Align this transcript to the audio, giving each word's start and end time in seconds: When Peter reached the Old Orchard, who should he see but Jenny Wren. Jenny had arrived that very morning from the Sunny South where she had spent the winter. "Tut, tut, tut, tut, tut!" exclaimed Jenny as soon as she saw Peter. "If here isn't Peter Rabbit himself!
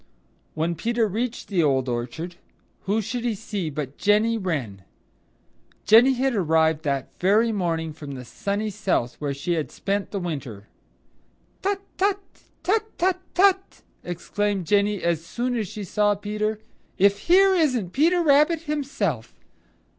When 0.55 0.73
Peter 0.73 1.07
reached 1.07 1.47
the 1.47 1.61
Old 1.61 1.87
Orchard, 1.87 2.37
who 2.85 3.03
should 3.03 3.23
he 3.23 3.35
see 3.35 3.69
but 3.69 3.99
Jenny 3.99 4.35
Wren. 4.35 4.81
Jenny 5.85 6.13
had 6.13 6.33
arrived 6.33 6.81
that 6.85 7.09
very 7.19 7.51
morning 7.51 7.93
from 7.93 8.13
the 8.15 8.25
Sunny 8.25 8.71
South 8.71 9.13
where 9.21 9.35
she 9.35 9.53
had 9.53 9.69
spent 9.69 10.09
the 10.09 10.19
winter. 10.19 10.65
"Tut, 11.61 11.81
tut, 11.99 12.17
tut, 12.63 12.85
tut, 12.97 13.19
tut!" 13.35 13.83
exclaimed 14.03 14.65
Jenny 14.65 15.03
as 15.03 15.23
soon 15.23 15.55
as 15.55 15.67
she 15.67 15.83
saw 15.83 16.15
Peter. 16.15 16.57
"If 16.97 17.19
here 17.27 17.53
isn't 17.53 17.91
Peter 17.93 18.23
Rabbit 18.23 18.61
himself! 18.61 19.35